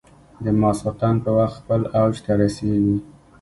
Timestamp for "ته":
2.25-2.31